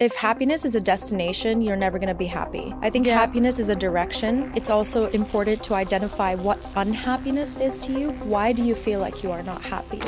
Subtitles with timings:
[0.00, 2.74] If happiness is a destination, you're never going to be happy.
[2.80, 4.50] I think happiness is a direction.
[4.56, 8.12] It's also important to identify what unhappiness is to you.
[8.24, 9.98] Why do you feel like you are not happy?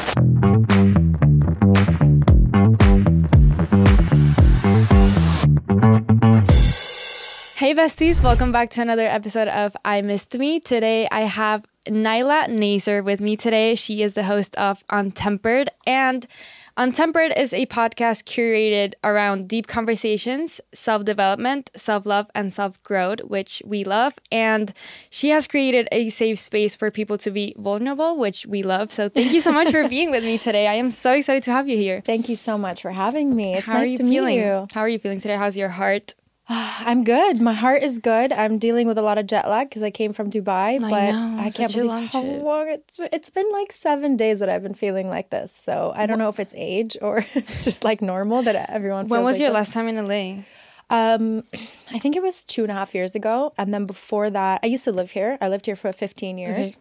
[7.56, 10.58] Hey besties, welcome back to another episode of I Missed Me.
[10.58, 13.74] Today I have Naila Nazer with me today.
[13.74, 16.26] She is the host of Untempered and
[16.74, 23.20] Untempered is a podcast curated around deep conversations, self development, self love, and self growth,
[23.24, 24.14] which we love.
[24.30, 24.72] And
[25.10, 28.90] she has created a safe space for people to be vulnerable, which we love.
[28.90, 30.66] So thank you so much for being with me today.
[30.66, 32.02] I am so excited to have you here.
[32.06, 33.54] Thank you so much for having me.
[33.54, 34.36] It's How nice are you to feeling?
[34.38, 34.66] meet you.
[34.72, 35.36] How are you feeling today?
[35.36, 36.14] How's your heart?
[36.48, 37.40] I'm good.
[37.40, 38.32] My heart is good.
[38.32, 41.36] I'm dealing with a lot of jet lag because I came from Dubai, but know,
[41.38, 42.42] I can't believe long how trip.
[42.42, 45.52] long it's it's been like seven days that I've been feeling like this.
[45.52, 49.08] So I don't know if it's age or it's just like normal that everyone.
[49.08, 49.54] When was like your this.
[49.54, 50.42] last time in LA?
[50.90, 51.44] Um,
[51.90, 54.66] I think it was two and a half years ago, and then before that, I
[54.66, 55.38] used to live here.
[55.40, 56.80] I lived here for 15 years.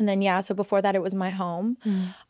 [0.00, 1.76] And then yeah, so before that it was my home.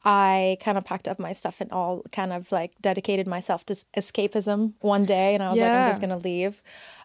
[0.04, 3.74] I kind of packed up my stuff and all kind of like dedicated myself to
[3.96, 6.62] escapism one day and I was like I'm just going to leave.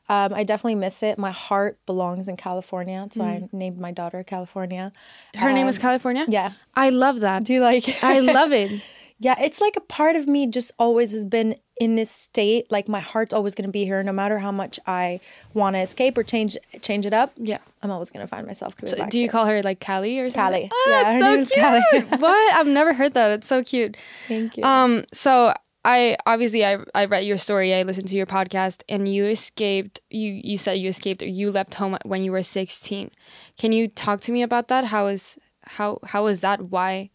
[0.07, 1.17] Um, I definitely miss it.
[1.17, 4.91] My heart belongs in California, so I named my daughter California.
[5.35, 6.25] Her name is Um, California?
[6.27, 6.51] Yeah.
[6.75, 7.43] I love that.
[7.43, 8.03] Do you like it?
[8.03, 8.81] I love it.
[9.17, 12.69] Yeah, it's like a part of me just always has been in this state.
[12.69, 15.19] Like my heart's always going to be here, no matter how much I
[15.53, 17.31] want to escape or change change it up.
[17.37, 17.59] Yeah.
[17.81, 19.31] I'm always going to find myself coming So do you here.
[19.31, 20.67] call her like Callie or something?
[20.67, 20.69] Callie.
[20.71, 21.63] Oh, Yeah, her so cute.
[21.63, 22.01] Callie.
[22.21, 22.55] what?
[22.55, 23.31] I've never heard that.
[23.31, 23.95] It's so cute.
[24.27, 24.63] Thank you.
[24.63, 25.05] Um.
[25.13, 25.53] So
[25.85, 27.73] I obviously I I read your story.
[27.73, 30.01] I listened to your podcast, and you escaped.
[30.09, 31.21] You you said you escaped.
[31.23, 33.11] or You left home when you were sixteen.
[33.57, 34.85] Can you talk to me about that?
[34.85, 36.63] How is how how is that?
[36.69, 37.11] Why?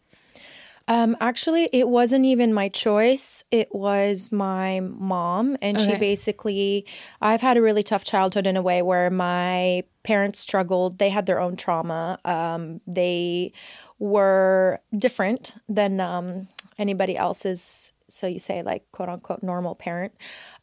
[0.87, 3.43] Um, actually, it wasn't even my choice.
[3.51, 6.85] It was my mom, and she basically.
[7.21, 10.97] I've had a really tough childhood in a way where my parents struggled.
[10.97, 12.19] They had their own trauma.
[12.25, 13.53] Um, they
[13.99, 16.47] were different than um,
[16.77, 17.93] anybody else's.
[18.13, 20.13] So you say like quote unquote normal parent.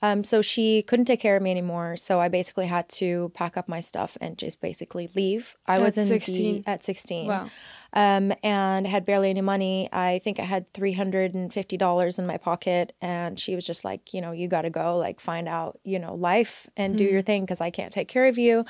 [0.02, 1.96] Um, so she couldn't take care of me anymore.
[1.96, 5.56] So I basically had to pack up my stuff and just basically leave.
[5.66, 6.62] I At was in 16?
[6.62, 7.50] the at sixteen Wow.
[7.92, 9.88] um, and had barely any money.
[9.92, 13.66] I think I had three hundred and fifty dollars in my pocket, and she was
[13.66, 16.96] just like, you know, you got to go, like, find out, you know, life and
[16.96, 18.64] do your thing because I can't take care of you.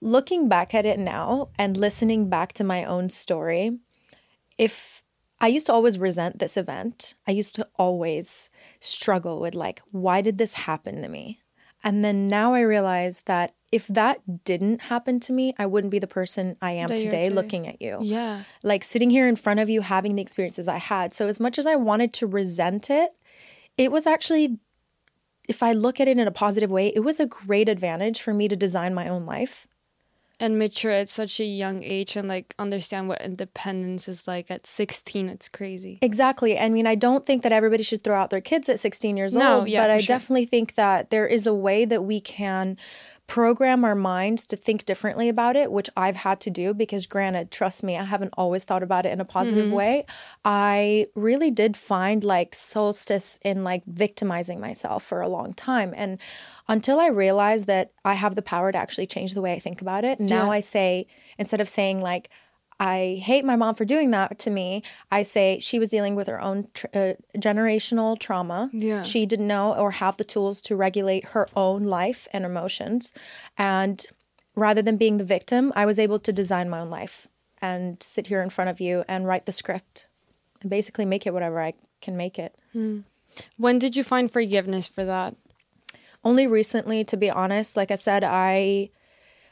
[0.00, 3.78] Looking back at it now and listening back to my own story,
[4.56, 5.02] if
[5.40, 8.50] I used to always resent this event, I used to always
[8.80, 11.40] struggle with like, why did this happen to me?
[11.84, 16.00] And then now I realize that if that didn't happen to me, I wouldn't be
[16.00, 17.34] the person I am That you are today today.
[17.34, 18.42] looking at you Yeah.
[18.64, 21.14] like sitting here in front of you having the experiences I had.
[21.14, 23.10] So as much as I wanted to resent it,
[23.76, 24.58] it was actually
[25.48, 28.34] if I look at it in a positive way, it was a great advantage for
[28.34, 29.66] me to design my own life.
[30.40, 34.66] And mature at such a young age and like understand what independence is like at
[34.68, 35.28] sixteen.
[35.28, 35.98] It's crazy.
[36.00, 36.58] Exactly.
[36.58, 39.34] I mean, I don't think that everybody should throw out their kids at 16 years
[39.34, 40.06] No, old, yeah, but I sure.
[40.06, 42.76] definitely think that there is a way that we can
[43.26, 47.50] program our minds to think differently about it, which I've had to do because, granted,
[47.50, 49.74] trust me, I haven't always thought about it in a positive Mm-hmm.
[49.74, 50.04] way.
[50.44, 55.92] I really did find like solstice in like victimizing myself for a long time.
[55.96, 56.18] And
[56.68, 59.80] until I realized that I have the power to actually change the way I think
[59.80, 60.50] about it, now Yeah.
[60.50, 61.06] I say,
[61.38, 62.28] instead of saying like,
[62.80, 64.84] I hate my mom for doing that to me.
[65.10, 68.70] I say she was dealing with her own tr- uh, generational trauma.
[68.72, 69.02] Yeah.
[69.02, 73.12] She didn't know or have the tools to regulate her own life and emotions.
[73.56, 74.06] And
[74.54, 77.26] rather than being the victim, I was able to design my own life
[77.60, 80.06] and sit here in front of you and write the script
[80.60, 82.54] and basically make it whatever I can make it.
[83.56, 85.34] When did you find forgiveness for that?
[86.24, 88.90] Only recently, to be honest, like I said, I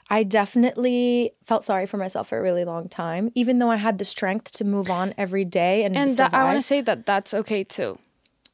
[0.09, 3.99] I definitely felt sorry for myself for a really long time, even though I had
[3.99, 7.07] the strength to move on every day and, And that, I want to say that
[7.07, 7.99] that's okay too.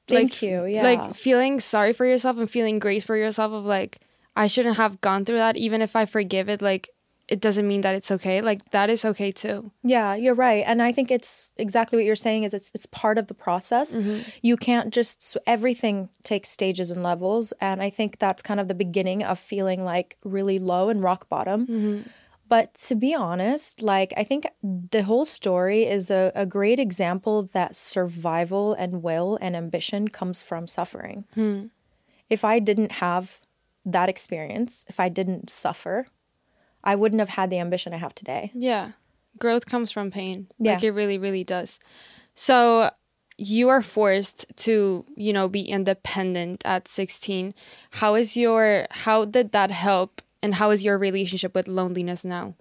[0.09, 0.64] Thank you.
[0.64, 0.82] Yeah.
[0.82, 4.00] Like feeling sorry for yourself and feeling grace for yourself of like
[4.35, 6.91] I shouldn't have gone through that even if I forgive it like
[7.32, 8.43] it doesn't mean that it's okay.
[8.43, 9.73] Like that is okay too.
[9.82, 12.43] Yeah, you're right, and I think it's exactly what you're saying.
[12.43, 13.94] Is it's it's part of the process.
[13.94, 14.29] Mm-hmm.
[14.43, 18.69] You can't just so everything takes stages and levels, and I think that's kind of
[18.69, 21.67] the beginning of feeling like really low and rock bottom.
[21.67, 22.00] Mm-hmm.
[22.50, 27.44] But to be honest, like I think the whole story is a, a great example
[27.55, 31.25] that survival and will and ambition comes from suffering.
[31.32, 31.69] Hmm.
[32.29, 33.40] If I didn't have
[33.87, 36.08] that experience, if I didn't suffer,
[36.84, 38.50] I wouldn't have had the ambition I have today.
[38.55, 38.93] Yeah.
[39.38, 40.49] Growth comes from pain.
[40.58, 40.75] Yeah.
[40.75, 41.79] Like it really, really does.
[42.34, 42.90] So
[43.38, 47.55] you are forced to, you know, be independent at 16.
[47.93, 52.55] How is your how did that help and how is your relationship with loneliness now?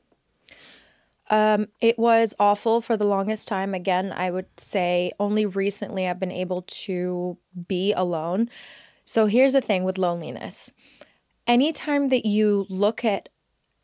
[1.29, 3.73] Um, it was awful for the longest time.
[3.73, 7.38] Again, I would say only recently I've been able to
[7.68, 8.50] be alone.
[9.06, 10.71] So here's the thing with loneliness.
[11.47, 13.29] Anytime that you look at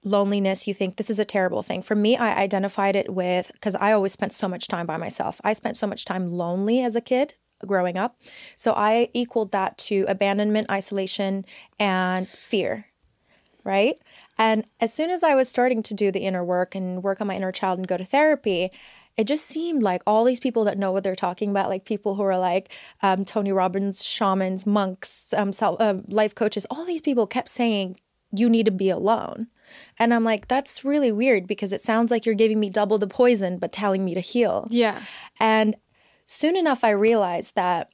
[0.07, 1.81] loneliness, you think this is a terrible thing.
[1.81, 5.39] For me, I identified it with because I always spent so much time by myself.
[5.43, 8.17] I spent so much time lonely as a kid growing up.
[8.55, 11.45] So I equaled that to abandonment, isolation,
[11.79, 12.85] and fear
[13.67, 14.01] right?
[14.39, 17.27] And as soon as I was starting to do the inner work and work on
[17.27, 18.71] my inner child and go to therapy,
[19.17, 22.15] it just seemed like all these people that know what they're talking about, like people
[22.15, 22.71] who are like
[23.01, 27.99] um, Tony Robbins, shamans, monks, um, self, uh, life coaches, all these people kept saying,
[28.31, 29.47] you need to be alone.
[29.99, 33.07] And I'm like, that's really weird because it sounds like you're giving me double the
[33.07, 34.67] poison, but telling me to heal.
[34.69, 35.01] Yeah.
[35.39, 35.75] And
[36.25, 37.91] soon enough, I realized that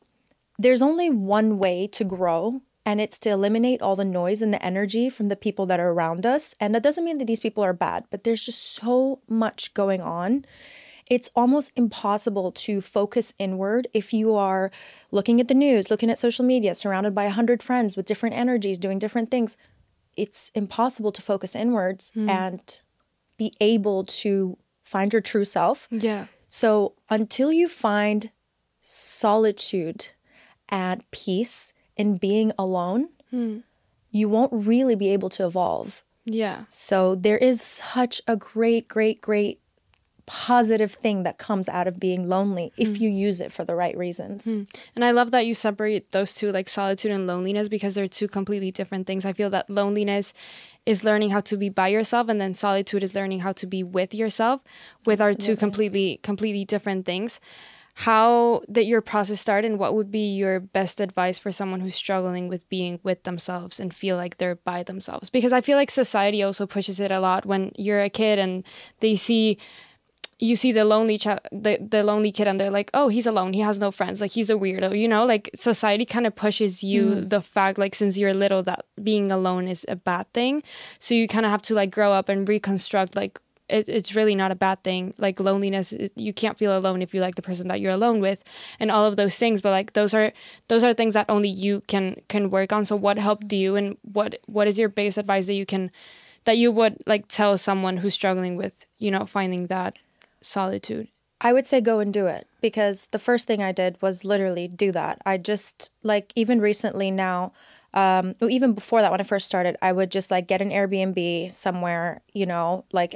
[0.60, 4.64] there's only one way to grow, and it's to eliminate all the noise and the
[4.64, 6.54] energy from the people that are around us.
[6.60, 10.02] And that doesn't mean that these people are bad, but there's just so much going
[10.02, 10.46] on.
[11.10, 14.72] It's almost impossible to focus inward if you are
[15.12, 18.36] looking at the news, looking at social media, surrounded by a hundred friends with different
[18.36, 19.58] energies doing different things.
[20.16, 22.30] It's impossible to focus inwards hmm.
[22.30, 22.82] and
[23.38, 25.88] be able to find your true self.
[25.90, 26.28] Yeah.
[26.48, 28.30] So until you find
[28.80, 30.12] solitude
[30.70, 33.60] and peace in being alone, hmm.
[34.12, 36.04] you won't really be able to evolve.
[36.26, 36.66] Yeah.
[36.70, 39.60] So there is such a great, great, great
[40.26, 43.04] positive thing that comes out of being lonely if hmm.
[43.04, 44.46] you use it for the right reasons.
[44.46, 44.64] Hmm.
[44.96, 48.28] And I love that you separate those two, like solitude and loneliness, because they're two
[48.28, 49.26] completely different things.
[49.26, 50.34] I feel that loneliness
[50.86, 53.84] is learning how to be by yourself, and then solitude is learning how to be
[53.84, 54.64] with yourself,
[55.06, 57.40] with our two completely, completely different things.
[57.96, 61.96] How did your process start, and what would be your best advice for someone who's
[61.96, 65.30] struggling with being with themselves and feel like they're by themselves?
[65.30, 68.64] Because I feel like society also pushes it a lot when you're a kid and
[69.00, 69.60] they see
[70.44, 73.54] you see the lonely child the, the lonely kid and they're like oh he's alone.
[73.54, 74.20] He has no friends.
[74.20, 75.26] Like he's a weirdo you know?
[75.26, 77.28] Like society kind of pushes you hmm.
[77.30, 80.62] the fact like since you're little that being alone is a bad thing.
[81.00, 84.36] So you kind of have to like grow up and reconstruct like it, it's really
[84.36, 85.14] not a bad thing.
[85.18, 88.20] Like loneliness is- you can't feel alone if you like the person that you're alone
[88.20, 88.44] with
[88.82, 89.62] and all of those things.
[89.62, 90.34] But like those are
[90.68, 92.84] those are things that only you can can work on.
[92.84, 95.90] So what helped you and what what is your biggest advice that you can
[96.44, 100.00] that you would like tell someone who's struggling with you know finding that
[100.44, 101.08] solitude
[101.44, 104.70] I would say go and do it because the first thing I did was literally
[104.70, 105.22] do that.
[105.26, 107.52] I just like even recently now,
[107.94, 111.52] um, even before that when I first started, I would just like get an Airbnb
[111.52, 113.16] somewhere, you know, like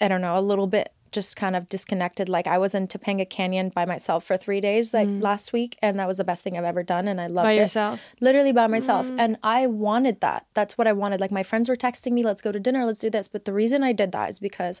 [0.00, 2.28] I don't know, a little bit just kind of disconnected.
[2.28, 6.00] Like I was in Topanga Canyon by myself for three days, like last week, and
[6.00, 7.48] that was the best thing I've ever done, and I loved it.
[7.48, 7.58] By it.
[7.58, 8.02] yourself?
[8.20, 10.46] literally by myself, and I wanted that.
[10.54, 11.20] That's what I wanted.
[11.20, 13.52] Like my friends were texting me, "Let's go to dinner, let's do this," but the
[13.52, 14.80] reason I did that is because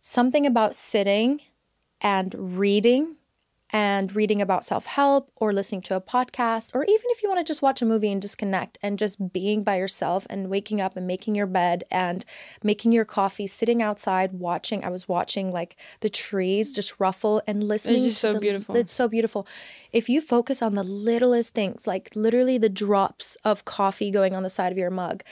[0.00, 1.40] something about sitting
[2.00, 3.16] and reading
[3.72, 7.38] and reading about self help or listening to a podcast, or even if you want
[7.38, 10.96] to just watch a movie and disconnect and just being by yourself and waking up
[10.96, 12.24] and making your bed and
[12.64, 14.84] making your coffee, sitting outside, watching.
[14.84, 18.04] I was watching like the trees just ruffle and listening.
[18.04, 18.76] just to so the- beautiful.
[18.76, 19.46] It's so beautiful.
[19.92, 24.42] If you focus on the littlest things, like literally the drops of coffee going on
[24.42, 25.22] the side of your mug,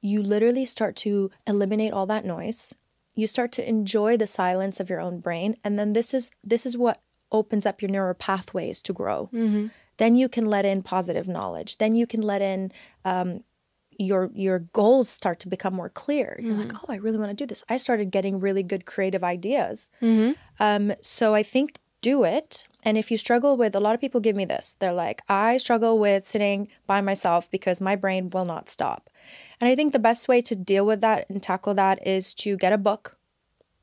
[0.00, 2.74] you literally start to eliminate all that noise
[3.14, 6.64] you start to enjoy the silence of your own brain and then this is this
[6.66, 7.00] is what
[7.32, 9.28] opens up your neural pathways to grow.
[9.98, 11.76] Then you can let in positive knowledge.
[11.78, 12.72] Then you can let in
[13.04, 13.44] um,
[13.98, 16.38] your your goals start to become more clear.
[16.40, 17.62] You're like oh i really want to do this.
[17.68, 19.90] I started getting really good creative ideas.
[20.58, 24.20] Um, so i think do it and if you struggle with a lot of people
[24.20, 24.74] give me this.
[24.78, 29.10] They're like i struggle with sitting by myself because my brain will not stop
[29.60, 32.56] and i think the best way to deal with that and tackle that is to
[32.56, 33.18] get a book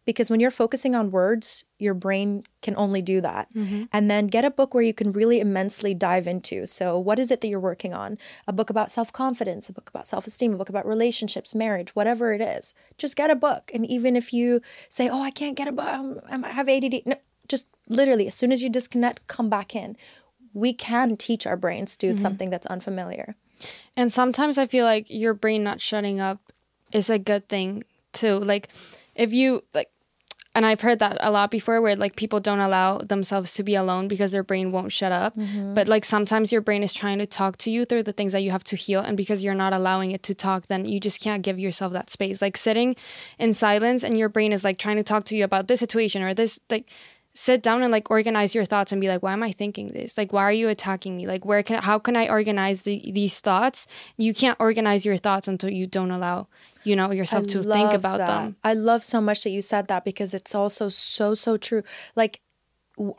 [0.08, 3.54] because when you're focusing on words your brain can only do that.
[3.54, 3.84] Mm-hmm.
[3.92, 6.66] And then get a book where you can really immensely dive into.
[6.66, 8.18] So what is it that you're working on?
[8.48, 12.42] A book about self-confidence a book about self-esteem a book about relationships marriage whatever it
[12.42, 12.74] is.
[12.98, 13.70] Just get a book.
[13.74, 15.86] And even if you say oh i can't get a book.
[15.86, 17.16] I'm- I'm- i have add no,
[17.48, 19.98] just literally as soon as you disconnect come back in.
[20.54, 22.22] We can teach our brains to do mm-hmm.
[22.22, 23.36] something that's unfamiliar
[23.98, 26.40] And sometimes I feel like your brain not shutting up
[26.94, 28.38] is a good thing too.
[28.38, 28.70] Like
[29.16, 29.90] if you like
[30.58, 33.76] and I've heard that a lot before where like people don't allow themselves to be
[33.76, 35.38] alone because their brain won't shut up.
[35.38, 35.76] Mm-hmm.
[35.76, 38.42] But like sometimes your brain is trying to talk to you through the things that
[38.42, 41.22] you have to heal and because you're not allowing it to talk then you just
[41.22, 42.42] can't give yourself that space.
[42.42, 42.96] Like sitting
[43.38, 46.24] in silence and your brain is like trying to talk to you about this situation
[46.24, 46.90] or this like
[47.46, 50.18] sit down and like organize your thoughts and be like why am i thinking this
[50.18, 53.40] like why are you attacking me like where can how can i organize the, these
[53.40, 53.86] thoughts
[54.18, 56.48] you can't organize your thoughts until you don't allow
[56.84, 58.28] you know yourself to think about that.
[58.28, 61.84] them I love so much that you said that because it's also so so true.
[62.16, 62.40] Like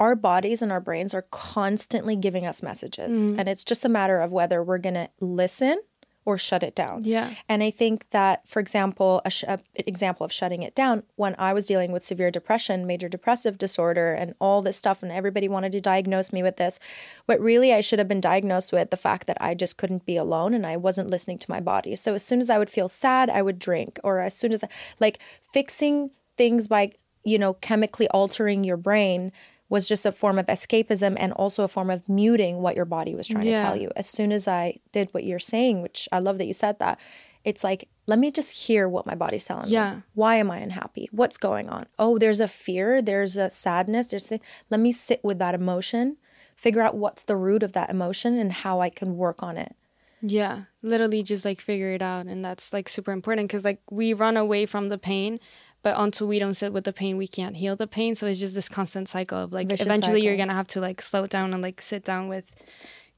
[0.01, 3.39] our bodies and our brains are constantly giving us messages, Mm-hmm.
[3.39, 5.81] and it's just a matter of whether we're gonna listen
[6.29, 7.05] or shut it down.
[7.05, 7.33] Yeah.
[7.49, 11.05] And I think that, for example, a, sh- a an example of shutting it down
[11.17, 15.11] when I was dealing with severe depression, major depressive disorder, and all this stuff, and
[15.11, 16.79] everybody wanted to diagnose me with this.
[17.27, 20.19] But really, I should have been diagnosed with the fact that I just couldn't be
[20.19, 21.97] alone and I wasn't listening to my body.
[21.97, 24.63] So as soon as I would feel sad, I would drink, or as soon as,
[24.63, 24.69] I,
[25.01, 26.93] like, fixing things by,
[27.25, 29.33] you know, chemically altering your brain
[29.69, 33.15] was just a form of escapism and also a form of muting what your body
[33.15, 33.91] was trying to tell you.
[33.97, 36.99] As soon as I did what you're saying, which I love that you said that,
[37.45, 39.97] it's like, let me just hear what my body's telling Yeah.
[39.97, 40.03] me.
[40.15, 41.09] Why am I unhappy?
[41.13, 41.87] What's going on?
[41.99, 46.17] Oh, there's a fear, there's a sadness, there's the, let me sit with that emotion,
[46.57, 49.77] figure out what's the root of that emotion and how I can work on it.
[50.21, 54.13] yeah literally just like figure it out and that's like super important because like we
[54.13, 55.39] run away from the pain
[55.83, 58.41] but until we don't sit with the pain we can't heal the pain so it's
[58.41, 61.31] just this constant cycle of like Vicious eventually you're gonna have to like slow it
[61.31, 62.55] down and like sit down with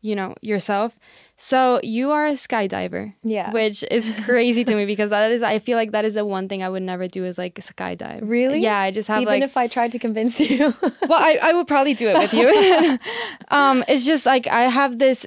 [0.03, 0.99] you know yourself
[1.37, 3.51] so you are a skydiver Yeah.
[3.53, 6.49] which is crazy to me because that is i feel like that is the one
[6.49, 8.61] thing i would never do is like skydive Really?
[8.61, 10.73] yeah i just have Even like if I tried to convince you.
[10.83, 12.99] well I, I would probably do it with you
[13.51, 15.27] um it's just like i have this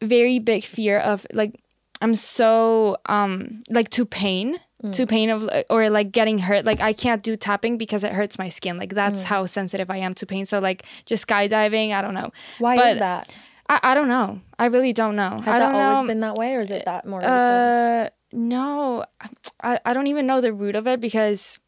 [0.00, 1.60] very big fear of like
[2.00, 4.58] i'm so um like to pain
[4.90, 5.08] to mm.
[5.08, 6.64] pain of uh, or like getting hurt.
[6.64, 8.78] Like i can't do tapping because it hurts my skin.
[8.78, 9.26] Like that's mm.
[9.26, 10.46] how sensitive i am to pain.
[10.46, 12.32] So like just skydiving i don't know.
[12.58, 13.36] Why But is that?
[13.68, 14.40] I, I don't know.
[14.58, 15.36] I really don't know.
[15.44, 16.08] Has I that always know.
[16.08, 18.06] been that way or is it that more uh, recent?
[18.06, 19.04] Uh, no,
[19.62, 21.58] I, I don't even know the root of it because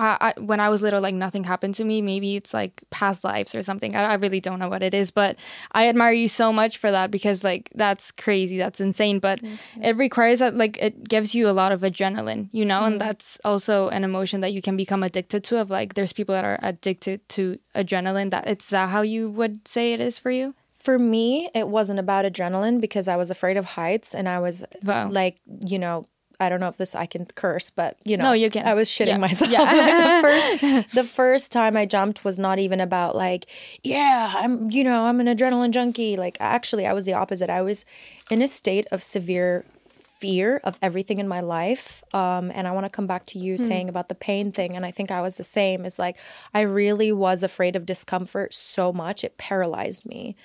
[0.00, 2.00] I, I when I was little, like nothing happened to me.
[2.00, 3.94] Maybe it's like past lives or something.
[3.94, 5.36] I, I really don't know what it is, but
[5.72, 9.18] I admire you so much for that because like that's crazy, that's insane.
[9.18, 9.40] But
[9.82, 12.98] it requires that like it gives you a lot of adrenaline, you know, and mm.
[12.98, 15.60] that's also an emotion that you can become addicted to.
[15.60, 18.30] Of like, there's people that are addicted to adrenaline.
[18.30, 20.54] That it's that how you would say it is for you.
[20.74, 24.64] For me, it wasn't about adrenaline because I was afraid of heights and I was
[24.82, 25.10] Wow.
[25.10, 26.04] like, you know,
[26.40, 28.66] I don't know if this I can curse, but you know, No, you can.
[28.66, 29.18] I was shitting Yeah.
[29.18, 29.50] myself.
[29.50, 30.22] Yeah.
[30.22, 30.22] the
[30.82, 33.46] first the first time I jumped was not even about like,
[33.82, 36.16] yeah, I'm you know, I'm an adrenaline junkie.
[36.16, 37.50] Like actually I was the opposite.
[37.50, 37.84] I was
[38.30, 42.04] in a state of severe fear of everything in my life.
[42.12, 43.64] Um, and I want to come back to you Hmm.
[43.64, 44.76] saying about the pain thing.
[44.76, 45.86] And I think I was the same.
[45.86, 46.16] Is like
[46.52, 50.36] I really was afraid of discomfort so much it paralyzed me.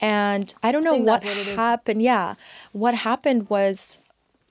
[0.00, 2.00] And I don't know what, happened.
[2.02, 2.34] Yeah,
[2.72, 3.98] what happened was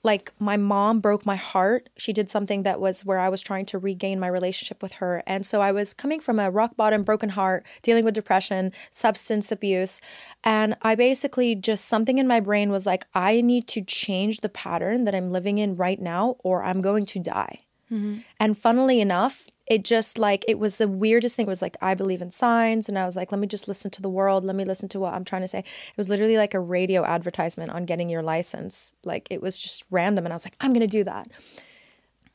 [0.04, 1.90] like my mom broke my heart.
[1.98, 5.22] She did something that was where I was trying to regain my relationship with her.
[5.28, 9.52] And so I was coming from a rock bottom broken heart, dealing with depression, substance
[9.52, 10.00] abuse,
[10.44, 14.50] and I basically just something in my brain was like I need to change the
[14.50, 17.66] pattern that I'm living in right now or I'm going to die.
[17.92, 18.20] Mm-hmm.
[18.40, 21.46] And funnily enough, it just like it was the weirdest thing.
[21.46, 23.92] It was like I believe in signs, and I was like, let me just listen
[23.92, 24.44] to the world.
[24.44, 25.60] Let me listen to what I'm trying to say.
[25.60, 28.96] It was literally like a radio advertisement on getting your license.
[29.06, 31.30] Like it was just random, and I was like, I'm gonna do that.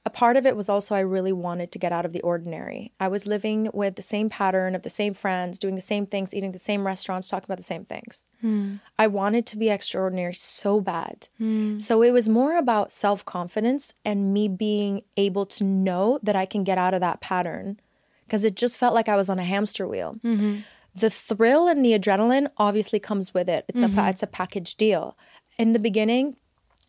[0.07, 2.93] A part of it was also I really wanted to get out of the ordinary.
[3.01, 6.35] I was living with the same pattern of the same friends, doing the same things,
[6.35, 8.27] eating the same restaurants, talking about the same things.
[8.43, 8.77] Hmm.
[8.99, 11.29] I wanted to be extraordinary so bad.
[11.39, 11.79] Hmm.
[11.79, 16.45] So it was more about self confidence and me being able to know that I
[16.45, 17.81] can get out of that pattern
[18.27, 20.19] because it just felt like I was on a hamster wheel.
[20.23, 20.61] Mm-hmm.
[20.95, 23.65] The thrill and the adrenaline obviously comes with it.
[23.69, 24.09] It's a mm-hmm.
[24.09, 25.17] it's a package deal.
[25.59, 26.37] In the beginning,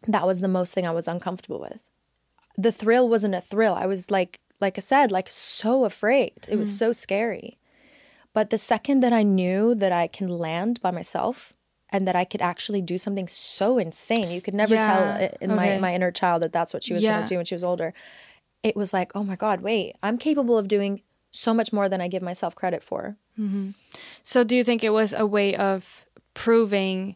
[0.08, 1.90] that was the most thing I was uncomfortable with.
[2.58, 3.74] The thrill wasn't a thrill.
[3.74, 6.34] I was like like I said, like so afraid.
[6.48, 6.78] It was mm-hmm.
[6.78, 7.58] so scary.
[8.34, 11.54] But the second that I knew that I can land by myself
[11.90, 15.56] and that I could actually do something so insane, you could never Yeah, tell in
[15.56, 15.80] my, okay.
[15.80, 17.94] my inner child that that's what she was going to do when she was older.
[18.64, 22.02] It was like, oh my God, wait, I'm capable of doing so much more than
[22.02, 23.18] I give myself credit for.
[23.40, 23.72] Mm-hmm.
[24.24, 27.16] So do you think it was a way of proving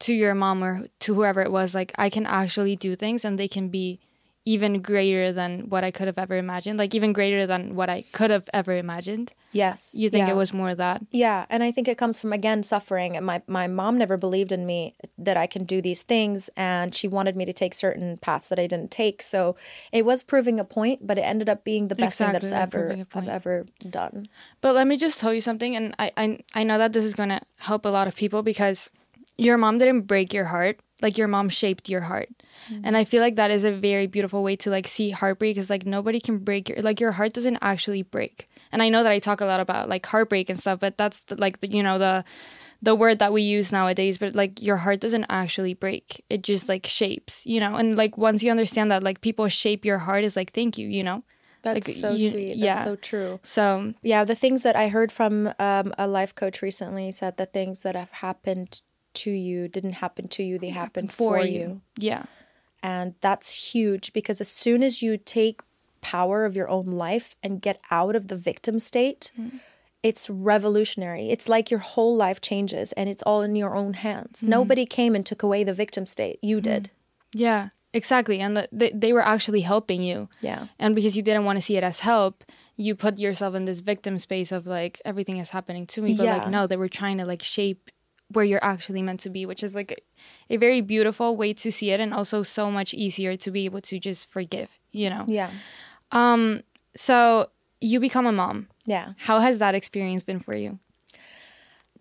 [0.00, 3.38] to your mom or to whoever it was like I can actually do things and
[3.38, 4.00] they can be
[4.46, 8.02] even greater than what I could have ever imagined, like even greater than what I
[8.12, 9.32] could have ever imagined?
[9.52, 9.94] Yes.
[9.96, 10.34] You think yeah.
[10.34, 11.00] it was more that?
[11.10, 13.16] Yeah, and I think it comes from again suffering.
[13.16, 16.94] And my my mom never believed in me that I can do these things, and
[16.94, 19.22] she wanted me to take certain paths that I didn't take.
[19.22, 19.56] So
[19.92, 22.62] it was proving a point, but it ended up being the best Exactly, thing that's
[22.62, 24.28] ever I've ever done.
[24.60, 27.14] But let me just tell you something, and I I, I know that this is
[27.14, 28.90] gonna help a lot of people because
[29.36, 30.80] your mom didn't break your heart.
[31.02, 32.30] Like your mom shaped your heart,
[32.82, 35.56] and I feel like that is a very beautiful way to like see heartbreak.
[35.58, 38.48] Is like nobody can break your like your heart doesn't actually break.
[38.72, 41.24] And I know that I talk a lot about like heartbreak and stuff, but that's
[41.24, 42.24] the, like the, you know the
[42.80, 44.18] the word that we use nowadays.
[44.18, 47.74] But like your heart doesn't actually break; it just like shapes, you know.
[47.74, 50.88] And like once you understand that, like people shape your heart is like thank you,
[50.88, 51.24] you know.
[51.62, 52.48] That's Like, so you- sweet.
[52.50, 52.84] That's yeah.
[52.84, 53.40] so true.
[53.42, 57.46] So Yeah, the things that I heard from um, a life coach recently said the
[57.46, 58.80] things that have happened
[59.14, 61.80] to you didn't happen to you; they happened for, you.
[61.98, 62.24] yeah.
[62.82, 65.62] And that's huge because as soon as you take
[66.02, 69.58] power of your own life and get out of the victim state, mm.
[70.02, 71.30] it's revolutionary.
[71.30, 74.40] It's like your whole life changes and it's all in your own hands.
[74.40, 74.50] Mm-hmm.
[74.50, 76.38] Nobody came and took away the victim state.
[76.42, 76.62] You mm.
[76.62, 76.90] did.
[77.32, 78.38] Yeah, exactly.
[78.40, 80.28] And the, they, they were actually helping you.
[80.42, 80.66] Yeah.
[80.78, 82.44] And because you didn't want to see it as help,
[82.76, 86.14] you put yourself in this victim space of like everything is happening to me.
[86.14, 86.36] But Yeah.
[86.36, 87.90] like no, they were trying to like shape
[88.28, 89.92] where you're actually meant to be, which is like
[90.50, 93.64] a, a very beautiful way to see it and also so much easier to be
[93.64, 95.22] able to just forgive, you know?
[95.26, 95.50] Yeah.
[96.10, 96.62] Um,
[96.96, 98.68] So you become a mom.
[98.86, 99.12] Yeah.
[99.18, 100.78] How has that experience been for you?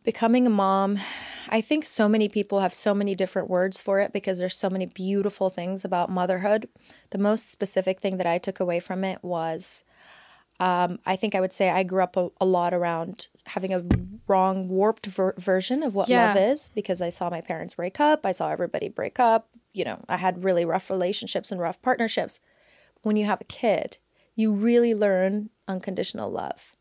[0.03, 0.97] becoming a mom
[1.49, 4.69] i think so many people have so many different words for it because there's so
[4.69, 6.67] many beautiful things about motherhood
[7.11, 9.85] the most specific thing that i took away from it was
[10.67, 13.83] um, i think i would say i grew up a, a lot around having a
[14.27, 16.27] wrong warped ver- version of what Yeah.
[16.27, 19.83] love is because i saw my parents break up i saw everybody break up you
[19.83, 22.39] know i had really rough relationships and rough partnerships
[23.03, 23.97] when you have a kid
[24.35, 26.75] you really learn unconditional love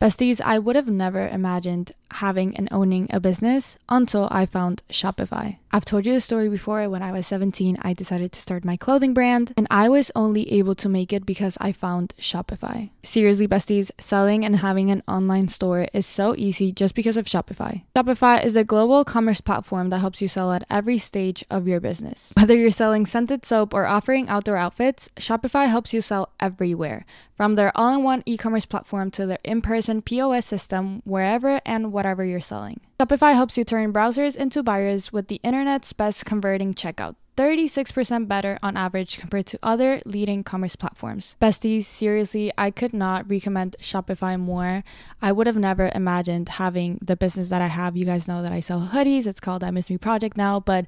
[0.00, 5.58] Besties, I would have never imagined having and owning a business until I found Shopify.
[5.74, 6.88] I've told you the story before.
[6.88, 10.50] When I was 17, I decided to start my clothing brand, and I was only
[10.52, 12.90] able to make it because I found Shopify.
[13.02, 17.82] Seriously, besties, selling and having an online store is so easy just because of Shopify.
[17.96, 21.80] Shopify is a global commerce platform that helps you sell at every stage of your
[21.80, 22.32] business.
[22.36, 27.06] Whether you're selling scented soap or offering outdoor outfits, Shopify helps you sell everywhere.
[27.34, 31.60] From their all in one e commerce platform to their in person POS system, wherever
[31.64, 32.80] and whatever you're selling.
[33.00, 37.16] Shopify helps you turn browsers into buyers with the internet's best converting checkout.
[37.36, 41.34] 36% better on average compared to other leading commerce platforms.
[41.40, 44.84] Besties, seriously, I could not recommend Shopify more.
[45.22, 47.96] I would have never imagined having the business that I have.
[47.96, 49.26] You guys know that I sell hoodies.
[49.26, 50.84] It's called I Miss Me Project now, but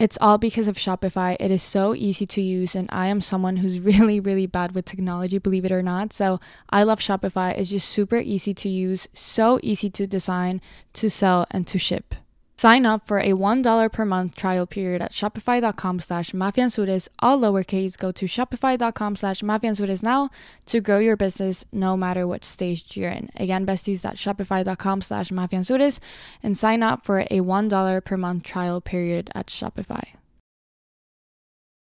[0.00, 1.36] it's all because of Shopify.
[1.38, 4.86] It is so easy to use, and I am someone who's really, really bad with
[4.86, 6.14] technology, believe it or not.
[6.14, 7.56] So I love Shopify.
[7.56, 10.62] It's just super easy to use, so easy to design,
[10.94, 12.14] to sell, and to ship.
[12.60, 17.96] Sign up for a $1 per month trial period at shopify.com slash mafeanzures, all lowercase.
[17.96, 20.28] Go to shopify.com slash mafeanzures now
[20.66, 23.30] to grow your business no matter what stage you're in.
[23.36, 26.00] Again, besties, at shopify.com slash mafeanzures
[26.42, 30.19] and sign up for a $1 per month trial period at Shopify.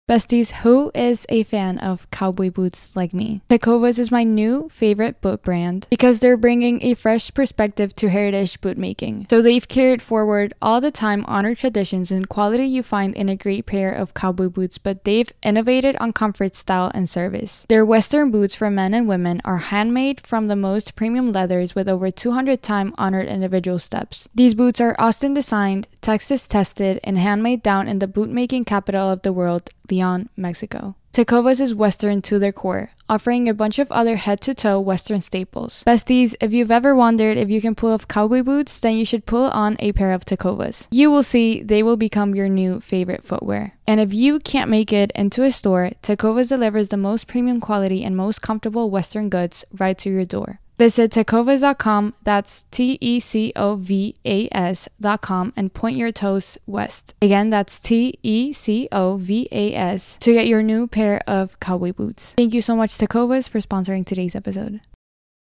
[0.09, 3.41] Besties, who is a fan of cowboy boots like me?
[3.47, 8.59] Tecovas is my new favorite boot brand because they're bringing a fresh perspective to heritage
[8.59, 9.27] boot making.
[9.29, 13.35] So they've carried forward all the time honored traditions and quality you find in a
[13.35, 17.67] great pair of cowboy boots, but they've innovated on comfort, style, and service.
[17.69, 21.87] Their Western boots for men and women are handmade from the most premium leathers with
[21.87, 24.27] over 200 time honored individual steps.
[24.33, 29.21] These boots are Austin designed, Texas tested, and handmade down in the bootmaking capital of
[29.21, 30.95] the world, Leon, Mexico.
[31.11, 35.19] Tecovas is Western to their core, offering a bunch of other head to toe Western
[35.19, 35.83] staples.
[35.85, 39.25] Besties, if you've ever wondered if you can pull off cowboy boots, then you should
[39.25, 40.87] pull on a pair of Tecovas.
[40.89, 43.73] You will see they will become your new favorite footwear.
[43.85, 48.05] And if you can't make it into a store, Tecovas delivers the most premium quality
[48.05, 50.61] and most comfortable Western goods right to your door.
[50.79, 57.13] Visit tecovas.com, that's T E C O V A S.com, and point your toes west.
[57.21, 61.59] Again, that's T E C O V A S to get your new pair of
[61.59, 62.33] cowboy boots.
[62.37, 64.79] Thank you so much, Tecovas, for sponsoring today's episode.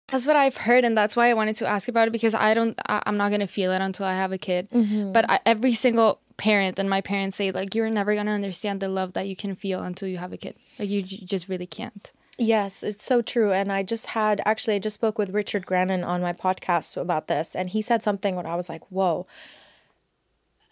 [0.10, 2.56] That's what I've heard, and that's why I wanted to ask about it because I
[2.56, 4.72] don't, I, am not gonna feel it until I have a kid.
[4.72, 5.12] Mm-hmm.
[5.12, 8.90] But I, every single parent and my parents say like you're never gonna understand the
[8.90, 10.56] love that you can feel until you have a kid.
[10.80, 12.12] Like you j- just really can't.
[12.38, 13.52] Yes, it's so true.
[13.52, 17.28] And I just had actually I just spoke with Richard Grannon on my podcast about
[17.28, 19.26] this, and he said something when I was like, "Whoa."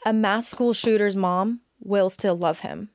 [0.06, 2.90] A mass school shooter's mom will still love him.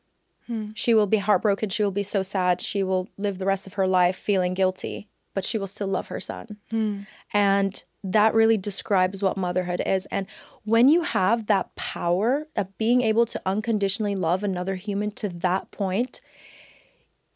[0.46, 0.70] Hmm.
[0.74, 1.68] She will be heartbroken.
[1.68, 2.61] She will be so sad.
[2.61, 6.09] She will live the rest of her life feeling guilty, but she will still love
[6.09, 6.59] her son.
[6.70, 7.00] Hmm.
[7.33, 10.06] And that really describes what motherhood is.
[10.06, 10.26] And
[10.64, 15.70] when you have that power of being able to unconditionally love another human to that
[15.70, 16.20] point,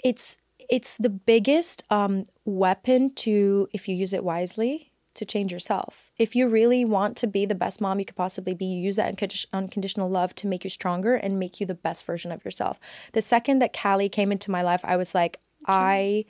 [0.03, 0.39] it's
[0.71, 6.11] it's the biggest um, weapon to, if you use it wisely, to change yourself.
[6.19, 8.97] If you really want to be the best mom you could possibly be, you use
[8.97, 12.81] that unconditional love to make you stronger and make you the best version of yourself.
[13.13, 16.25] The second that Callie came into my life, I was like, I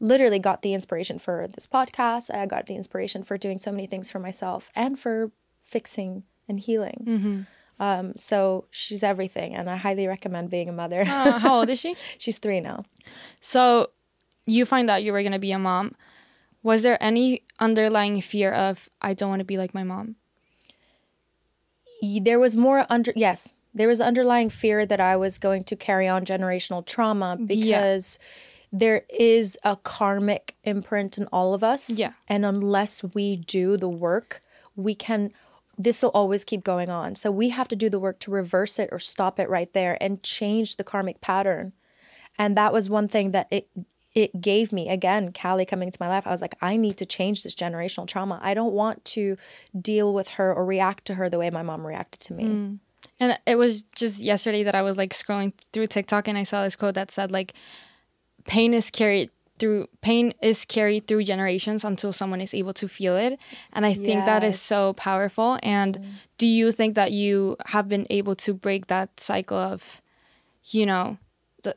[0.00, 2.34] literally got the inspiration for this podcast.
[2.34, 5.30] I got the inspiration for doing so many things for myself and for
[5.62, 7.04] fixing and healing.
[7.06, 7.40] Mm-hmm.
[7.80, 11.00] Um, so she's everything, and I highly recommend being a mother.
[11.00, 11.96] uh, how old is she?
[12.18, 12.84] she's three now.
[13.40, 13.88] So
[14.46, 15.96] you find out you were gonna be a mom.
[16.62, 20.16] Was there any underlying fear of I don't want to be like my mom?
[22.02, 26.06] There was more under yes, there was underlying fear that I was going to carry
[26.06, 28.78] on generational trauma because yeah.
[28.78, 31.88] there is a karmic imprint in all of us.
[31.88, 32.12] Yeah.
[32.28, 34.42] And unless we do the work,
[34.76, 35.30] we can
[35.82, 37.14] this will always keep going on.
[37.14, 39.96] So we have to do the work to reverse it or stop it right there
[40.00, 41.72] and change the karmic pattern.
[42.38, 43.68] And that was one thing that it
[44.12, 47.06] it gave me again callie coming into my life i was like i need to
[47.06, 49.36] change this generational trauma i don't want to
[49.80, 52.78] deal with her or react to her the way my mom reacted to me mm.
[53.20, 56.64] and it was just yesterday that i was like scrolling through tiktok and i saw
[56.64, 57.54] this quote that said like
[58.46, 63.16] pain is carried through pain is carried through generations until someone is able to feel
[63.16, 63.38] it
[63.72, 64.26] and i think yes.
[64.26, 66.04] that is so powerful and mm.
[66.38, 70.02] do you think that you have been able to break that cycle of
[70.64, 71.18] you know
[71.62, 71.76] the,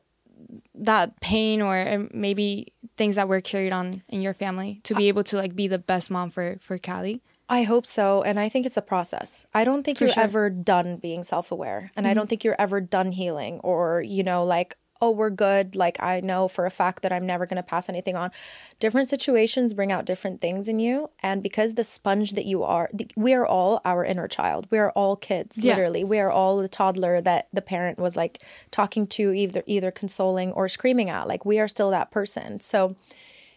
[0.74, 5.08] that pain or um, maybe things that were carried on in your family to be
[5.08, 8.24] able to like be the best mom for for Callie I hope so.
[8.24, 9.46] And I think it's a process.
[9.54, 10.24] I don't think For you're sure.
[10.24, 11.92] ever done being self aware.
[11.96, 12.12] And mm-hmm.
[12.12, 15.76] I don't think you're ever done healing or, you know, like, oh, we're good.
[15.76, 18.32] Like, I know for a fact that I'm never going to pass anything on.
[18.80, 21.10] Different situations bring out different things in you.
[21.22, 24.66] And because the sponge that you are, we are all our inner child.
[24.72, 25.74] We are all kids, yeah.
[25.74, 26.06] literally.
[26.06, 30.54] We are all the toddler that the parent was like talking to, either, either consoling
[30.54, 31.28] or screaming at.
[31.28, 32.62] Like, we are still that person.
[32.62, 32.96] So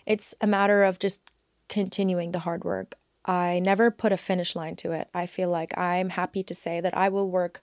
[0.05, 1.31] it's a matter of just
[1.69, 2.97] continuing the hard work.
[3.25, 5.09] I never put a finish line to it.
[5.15, 7.63] I feel like I'm happy to say that I will work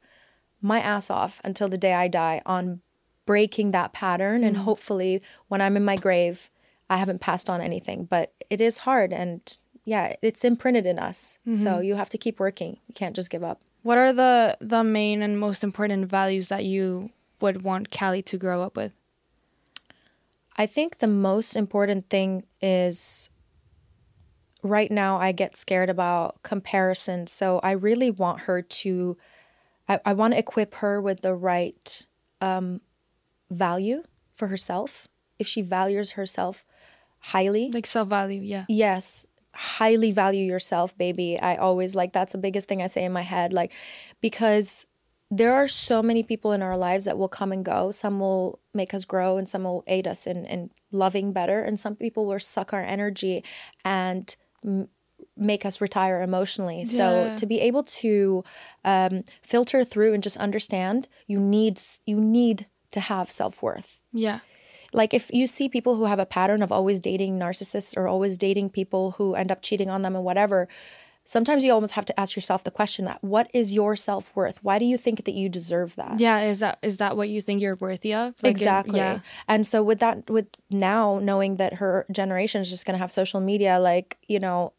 [0.61, 2.79] my ass off until the day I die on
[3.25, 4.47] breaking that pattern mm.
[4.47, 6.49] and hopefully when i'm in my grave
[6.89, 8.05] i haven't passed on anything.
[8.05, 9.41] But it is hard and
[9.85, 11.39] yeah it's imprinted in us.
[11.47, 11.57] Mm-hmm.
[11.57, 12.79] so you have to keep working.
[12.87, 13.61] You can't just give up.
[13.81, 18.37] What are the the main and most important values that you would want callie to
[18.37, 18.93] grow up with?
[20.55, 23.29] I think the most important thing is
[24.61, 27.27] right now i get scared about comparison.
[27.27, 29.17] So i really want her to
[29.89, 32.05] i, I want to equip her with the right
[32.39, 32.81] um,
[33.51, 34.03] value
[34.33, 35.07] for herself,
[35.39, 36.65] if she values herself
[37.19, 38.65] highly, like self value, yeah.
[38.67, 41.39] Yes, highly value yourself, baby.
[41.39, 43.71] I always like that's the biggest thing I say in my head, like
[44.21, 44.87] because
[45.31, 47.91] there are so many people in our lives that will come and go.
[47.91, 51.79] Some will make us grow, and some will aid us in in loving better, and
[51.79, 53.43] some people will suck our energy
[53.85, 54.35] and.
[54.65, 54.89] M-
[55.35, 56.79] make us retire emotionally.
[56.79, 56.85] Yeah.
[56.85, 58.43] So to be able to
[58.85, 64.39] um, filter through and just understand, you need you need to have self-worth Yeah.
[64.93, 68.37] like if you see people who have a pattern of always dating narcissists or always
[68.37, 70.67] dating people who end up cheating on them and whatever
[71.25, 74.77] sometimes you almost have to ask yourself the question that what is your self-worth why
[74.77, 76.39] do you think that you deserve that Yeah.
[76.51, 78.33] Is that is that what you think you're worthy of?
[78.43, 79.19] Like, it- exactly yeah.
[79.47, 83.11] and so with that with now knowing that her generation is just going to have
[83.11, 84.73] social media like you know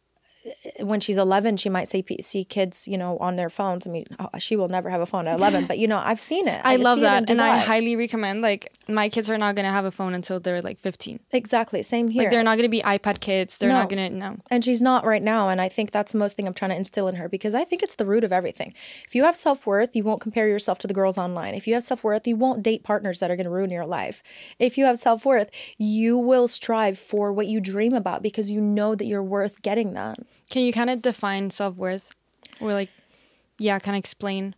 [0.80, 4.04] when she's 11 she might see see kids you know on their phones i mean
[4.18, 6.60] oh, she will never have a phone at 11 but you know i've seen it
[6.64, 8.42] I love it in that, and I highly recommend.
[8.42, 11.20] Like, my kids are not gonna have a phone until they're like 15.
[11.32, 13.58] exactly same here Like, they're not gonna be iPad kids.
[13.58, 14.36] They're not gonna no.
[14.50, 16.76] and she's not right now and i think that's the most thing i'm trying to
[16.76, 18.74] instill in her because i think it's the root of everything
[19.06, 21.82] if you have self-worth you won't compare yourself to the girls online if you have
[21.82, 24.22] self-worth you won't date partners that are going to ruin your life
[24.58, 28.94] if you have self-worth you will strive for what you dream about because you know
[28.94, 30.18] that you're worth getting that
[30.50, 32.14] Can you kind of define self worth,
[32.60, 32.90] or like,
[33.58, 34.54] yeah, kind of explain?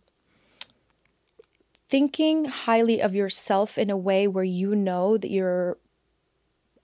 [1.89, 5.77] thinking highly of yourself in a way where you know that you're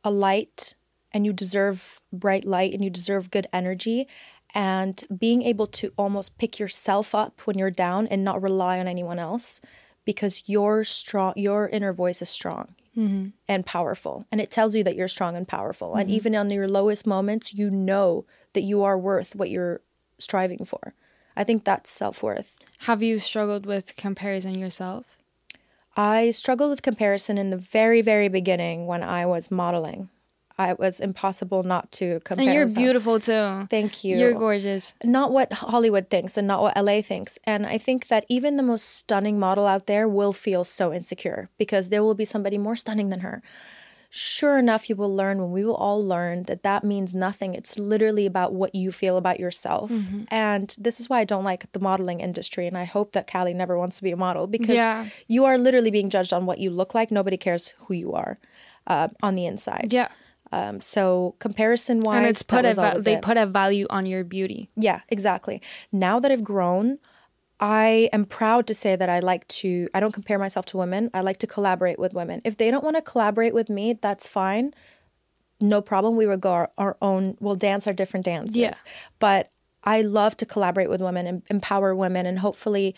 [0.03, 0.75] a light
[1.11, 4.07] and you deserve bright light and you deserve good energy
[4.55, 8.87] and being able to almost pick yourself up when you're down and not rely on
[8.87, 9.59] anyone else
[10.05, 13.29] because your strong your inner voice is strong Mm-hmm.
[13.47, 16.15] and powerful and it tells you that you're strong and powerful and mm-hmm.
[16.15, 19.81] even on your lowest moments you know that you are worth what you're
[20.19, 20.93] striving for
[21.35, 25.05] i think that's self-worth Have you struggled with comparison yourself?
[25.95, 30.09] I struggled with comparison in the very, very beginning when I was modeling.
[30.57, 32.45] I it was impossible not to compare.
[32.45, 32.77] And you're myself.
[32.77, 33.67] beautiful too.
[33.69, 34.17] Thank you.
[34.17, 34.93] You're gorgeous.
[35.03, 37.39] Not what Hollywood thinks and not what LA thinks.
[37.45, 41.49] And I think that even the most stunning model out there will feel so insecure
[41.57, 43.41] because there will be somebody more stunning than her.
[44.15, 47.55] Sure enough, you will learn when we will all learn that that means nothing.
[47.55, 49.91] It's literally about what you feel about yourself.
[50.29, 52.67] And this is why I don't like the modeling industry.
[52.67, 55.07] And I hope that Callie never wants to be a model because Yeah.
[55.27, 57.09] you are literally being judged on what you look like.
[57.09, 58.37] Nobody cares who you are
[58.85, 59.91] uh, on the inside.
[59.91, 60.09] Yeah.
[60.53, 64.69] Um, so comparison wise, And it's put a they put a value on your beauty.
[64.75, 65.61] yeah, exactly.
[65.91, 66.99] Now that I've grown,
[67.59, 71.09] I am proud to say that I like to, I don't compare myself to women.
[71.13, 72.41] I like to collaborate with women.
[72.43, 74.73] If they don't want to collaborate with me, that's fine.
[75.59, 76.15] No problem.
[76.15, 78.57] We will go our, our own, we'll dance our different dances.
[78.57, 78.73] Yeah.
[79.19, 79.49] But
[79.83, 82.95] I love to collaborate with women and empower women, and hopefully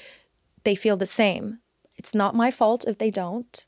[0.64, 1.60] they feel the same.
[1.96, 3.66] It's not my fault if they don't,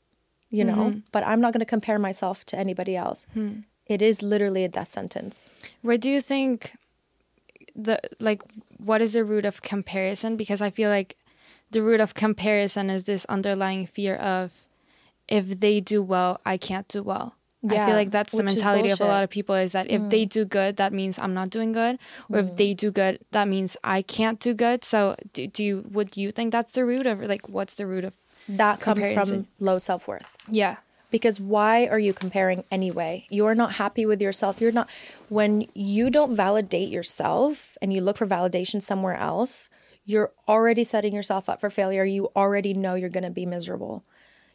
[0.50, 3.26] you know, but I'm not going to compare myself to anybody else.
[3.88, 5.48] It is literally a death sentence.
[5.82, 6.72] Where do you think
[7.74, 8.42] the like
[8.76, 10.36] what is the root of comparison?
[10.36, 11.16] Because I feel like
[11.70, 14.52] the root of comparison is this underlying fear of
[15.28, 17.34] if they do well, I can't do well.
[17.62, 20.10] Yeah, I feel like that's the mentality of a lot of people is that if
[20.10, 20.28] they mm.
[20.28, 21.98] do good, that means I'm not doing good,
[22.30, 22.56] or if mm.
[22.56, 24.84] they do good, that means I can't do good.
[24.84, 28.04] So do, do you would you think that's the root of like what's the root
[28.04, 28.14] of
[28.48, 30.28] That comes from low self worth.
[30.48, 30.76] yeah
[31.10, 33.26] Because why are you comparing anyway?
[33.30, 34.60] You're not happy with yourself.
[34.60, 34.88] You're not,
[35.28, 39.70] when you don't validate yourself and you look for validation somewhere else,
[40.04, 42.04] you're already setting yourself up for failure.
[42.04, 44.04] You already know you're going to be miserable.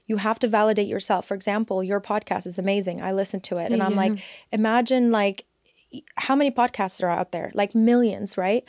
[0.06, 1.26] You have to validate yourself.
[1.26, 3.02] For example, your podcast is amazing.
[3.02, 4.20] I listen to it and I'm like,
[4.52, 5.46] imagine like
[6.16, 7.52] how many podcasts are out there?
[7.54, 8.66] Like millions, right?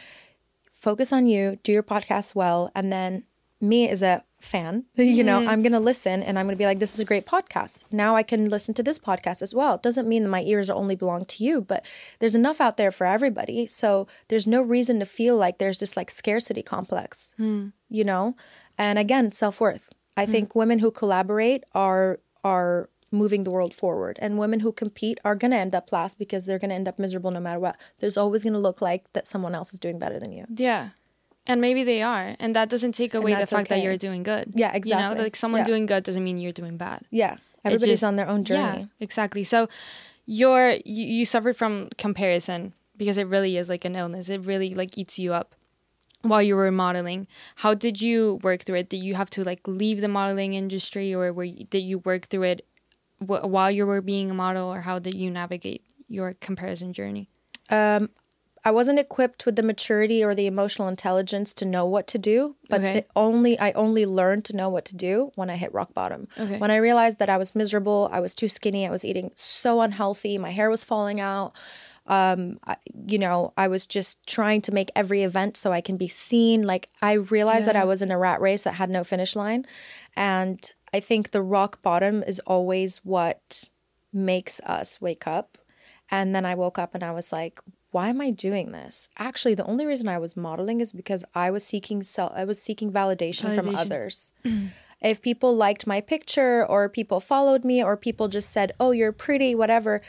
[0.85, 3.25] focus on you, do your podcast well, and then
[3.59, 5.49] me as a fan, you know, mm-hmm.
[5.49, 7.85] I'm gonna listen and I'm gonna be like, this is a great podcast.
[7.91, 9.77] Now I can listen to this podcast as well.
[9.77, 11.85] It doesn't mean that my ears only belong to you, but
[12.19, 13.67] there's enough out there for everybody.
[13.67, 17.69] So there's no reason to feel like there's this like scarcity complex, hmm.
[17.89, 18.37] you know?
[18.77, 19.93] And again, self worth.
[20.17, 20.33] I hmm.
[20.33, 25.37] think women who collaborate are are moving the world forward and women who compete are
[25.37, 27.77] going to end up last because they're going to end up miserable no matter what
[28.01, 30.91] there's always going to look like that someone else is doing better than you Yeah.
[31.47, 32.37] And maybe they are.
[32.41, 34.53] And that doesn't take away the fact that you're doing good.
[34.55, 35.17] Yeah, You exactly.
[35.19, 35.67] know, like someone Yeah.
[35.67, 37.03] doing good doesn't mean you're doing bad.
[37.11, 37.37] Yeah.
[37.65, 38.81] Everybody's just- on their own journey.
[38.81, 39.45] Yeah, exactly.
[39.45, 39.69] So
[40.27, 44.29] you're you, you suffered from comparison because it really is like an illness.
[44.29, 45.55] It really like eats you up
[46.23, 47.27] while you were modeling.
[47.57, 48.89] How did you work through it?
[48.89, 52.27] Did you have to like leave the modeling industry or were you, did you work
[52.29, 52.67] through it
[53.19, 57.29] wh- while you were being a model or how did you navigate your comparison journey?
[57.69, 58.09] Um,
[58.65, 62.57] I wasn't equipped with the maturity or the emotional intelligence to know what to do,
[62.71, 63.05] but Okay.
[63.15, 66.29] only I only learned to know what to do when I hit rock bottom.
[66.39, 66.59] Okay.
[66.59, 69.81] When I realized that I was miserable, I was too skinny, I was eating so
[69.83, 71.53] unhealthy, my hair was falling out.
[72.07, 75.97] Um, I, you know, I was just trying to make every event so I can
[75.97, 76.63] be seen.
[76.67, 79.65] Like I realized that I was in a rat race that had no finish line,
[80.17, 80.61] and
[80.93, 83.71] I think the rock bottom is always what
[84.13, 85.59] makes us wake up.
[86.11, 87.59] And then I woke up and I was like,
[87.95, 89.09] why am I doing this?
[89.19, 92.61] Actually, the only reason I was modeling is because I was seeking self I was
[92.61, 94.33] seeking validation, from others.
[94.45, 94.71] Mm.
[95.01, 99.13] If people liked my picture or people followed me or people just said, "Oh, you're
[99.13, 100.03] pretty," whatever,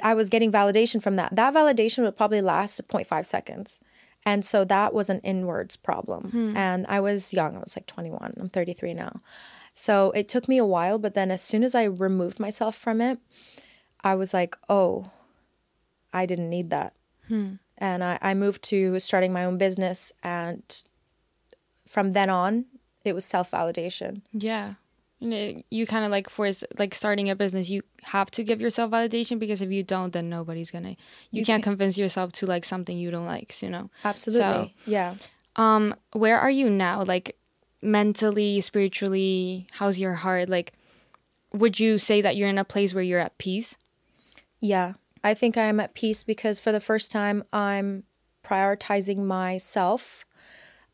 [0.00, 1.34] I was getting validation from that.
[1.34, 3.80] That validation would probably last 0.5 seconds.
[4.24, 6.30] And so that was an inwards problem.
[6.30, 6.56] Hmm.
[6.56, 7.56] And I was young.
[7.56, 8.34] I was like 21.
[8.38, 9.22] I'm 33 now.
[9.74, 13.00] So it took me a while, but then as soon as I removed myself from
[13.00, 13.18] it,
[14.02, 15.10] I was like, oh,
[16.20, 16.92] I didn't need that.
[17.28, 20.12] And I, I moved to starting my own business.
[20.22, 20.62] And
[21.86, 22.64] from then on,
[23.04, 24.22] it was self validation.
[24.32, 24.74] Yeah.
[25.18, 28.90] You, you kind of like for like starting a business, you have to give yourself
[28.92, 30.94] validation because if you don't, then nobody's gonna.
[31.30, 33.62] You, can't can't- convince yourself to like something you don't like.
[33.62, 33.90] You know.
[34.04, 34.74] Absolutely.
[34.86, 35.14] yeah.
[35.56, 37.02] Um, where are you now?
[37.02, 37.36] Like
[37.82, 40.48] mentally, spiritually, how's your heart?
[40.48, 40.72] Like,
[41.52, 43.78] would you say that you're in a place where you're at peace?
[44.60, 44.94] Yeah.
[45.26, 48.04] I think I am at peace because for the first time, I'm
[48.44, 50.24] prioritizing myself.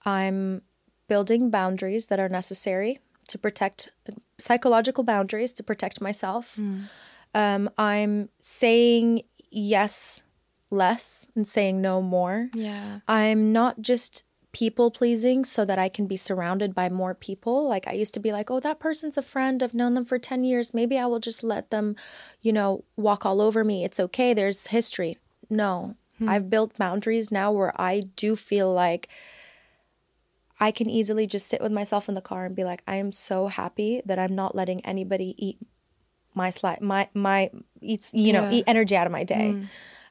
[0.07, 0.62] I'm
[1.07, 3.90] building boundaries that are necessary to protect
[4.38, 6.59] psychological boundaries to protect myself.
[7.35, 10.23] Um, I'm saying yes
[10.71, 12.49] less and saying no more.
[12.55, 13.01] Yeah.
[13.07, 17.66] I'm not just people pleasing so that I can be surrounded by more people.
[17.66, 19.62] Like I used to be like, oh, that person's a friend.
[19.62, 20.74] I've known them for 10 years.
[20.74, 21.96] Maybe I will just let them,
[22.42, 23.84] you know, walk all over me.
[23.84, 24.34] It's okay.
[24.34, 25.18] There's history.
[25.48, 26.28] No, hmm.
[26.28, 29.08] I've built boundaries now where I do feel like
[30.60, 33.10] I can easily just sit with myself in the car and be like, I am
[33.10, 35.58] so happy that I'm not letting anybody eat
[36.34, 39.52] my sli- my my eats you know eat energy out of my day.
[39.52, 39.64] Hmm.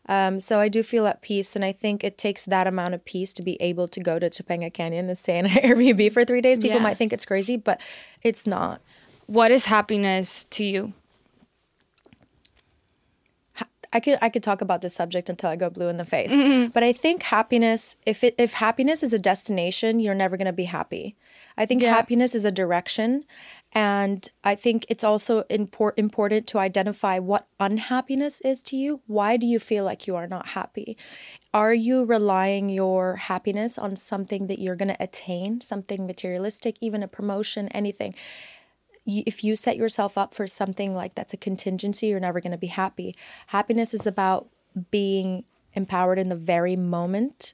[0.08, 3.06] Um, so I do feel at peace, and I think it takes that amount of
[3.06, 6.26] peace to be able to go to Topanga Canyon and stay in an Airbnb for
[6.26, 6.60] three days.
[6.60, 6.84] People Yeah.
[6.84, 7.80] might think it's crazy, but
[8.24, 8.82] it's not.
[9.28, 10.94] What is happiness to you?
[13.94, 16.34] I could I could talk about this subject until I go blue in the face.
[16.74, 20.64] But I think happiness, if it if happiness is a destination, you're never gonna be
[20.64, 21.16] happy.
[21.58, 21.94] I think Yeah.
[21.94, 23.26] happiness is a direction,
[23.74, 29.02] and I think it's also import, important to identify what unhappiness is to you.
[29.08, 30.98] Why do you feel like you are not happy?
[31.54, 37.08] Are you relying your happiness on something that you're gonna attain, something materialistic, even a
[37.08, 38.14] promotion, anything?
[39.08, 42.58] if you set yourself up for something like that's a contingency, you're never going to
[42.58, 43.16] be happy.
[43.48, 44.48] Happiness is about
[44.92, 47.54] being empowered in the very moment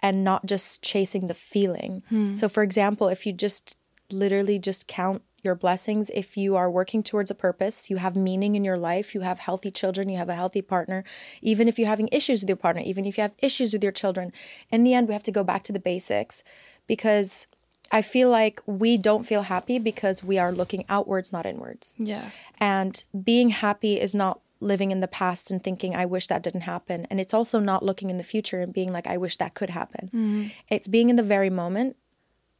[0.00, 2.02] and not just chasing the feeling.
[2.08, 2.34] Hmm.
[2.34, 3.76] So, for example, if you just
[4.10, 8.54] literally just count your blessings, if you are working towards a purpose, you have meaning
[8.54, 11.02] in your life, you have healthy children, you have a healthy partner,
[11.40, 13.92] even if you're having issues with your partner, even if you have issues with your
[13.92, 14.32] children,
[14.70, 16.44] in the end, we have to go back to the basics
[16.86, 17.46] because
[17.90, 21.96] I feel like we don't feel happy because we are looking outwards, not inwards.
[21.98, 22.30] Yeah.
[22.58, 26.62] And being happy is not living in the past and thinking, I wish that didn't
[26.62, 27.06] happen.
[27.10, 29.70] And it's also not looking in the future and being like, I wish that could
[29.70, 30.08] happen.
[30.08, 30.46] Mm-hmm.
[30.68, 31.96] It's being in the very moment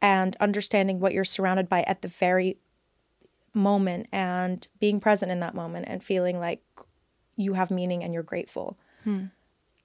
[0.01, 2.59] and understanding what you're surrounded by at the very
[3.55, 6.63] moment and being present in that moment and feeling like
[7.37, 8.79] you have meaning and you're grateful.
[9.05, 9.27] Hmm.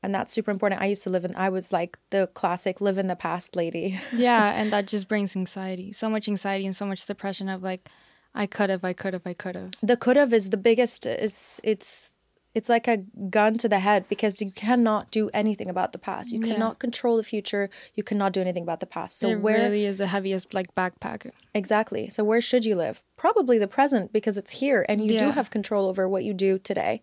[0.01, 0.81] And that's super important.
[0.81, 3.99] I used to live in, I was like the classic live in the past lady.
[4.13, 5.93] Yeah, and that just brings anxiety.
[5.93, 7.87] So much anxiety and so much depression of like,
[8.35, 9.71] I could have, I could have, I could have.
[9.81, 12.11] the could have is the biggest is it's
[12.55, 12.97] it's like a
[13.29, 16.31] gun to the head because you cannot do anything about the past.
[16.31, 16.53] You Yeah.
[16.53, 17.69] cannot control the future.
[17.95, 19.17] You cannot do anything about the past.
[19.19, 21.31] So it where really is the heaviest like backpack.
[21.55, 22.09] exactly.
[22.09, 23.01] So where should you live?
[23.17, 26.59] Probably the present because it's here and you do have control over what you do
[26.59, 27.01] today.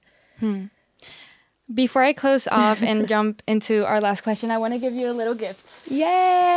[1.72, 5.08] Before I close off and jump into our last question, I want to give you
[5.08, 5.88] a little gift.
[5.88, 6.04] yay!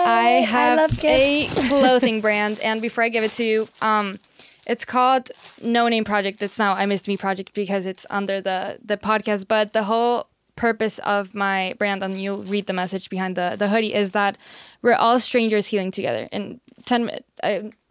[0.05, 4.17] I have love a clothing brand, and before I give it to you, um,
[4.65, 6.41] it's called No Name Project.
[6.41, 9.47] It's now I Missed Me Project because it's under the the podcast.
[9.47, 13.69] But the whole purpose of my brand, and you'll read the message behind the the
[13.69, 14.37] hoodie, is that
[14.81, 16.29] we're all strangers healing together.
[16.31, 17.09] And ten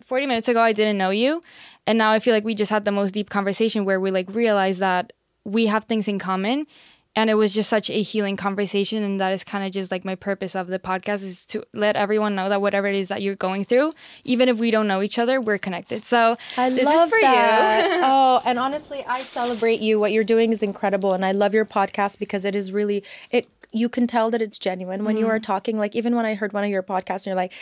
[0.04, 1.42] forty minutes ago, I didn't know you,
[1.86, 4.32] and now I feel like we just had the most deep conversation where we like
[4.34, 5.12] realized that
[5.44, 6.66] we have things in common
[7.14, 10.04] and it was just such a healing conversation and that is kind of just like
[10.04, 13.20] my purpose of the podcast is to let everyone know that whatever it is that
[13.20, 13.92] you're going through
[14.24, 17.18] even if we don't know each other we're connected so I this love is for
[17.20, 17.90] that.
[17.90, 20.00] you oh, and honestly, I celebrate you.
[20.00, 23.46] What you're doing is incredible, and I love your podcast because it is really it.
[23.72, 25.32] You can tell that it's genuine when you Mm-hmm.
[25.36, 25.76] are talking.
[25.78, 27.52] Like even when I heard one of your podcasts, and you're like,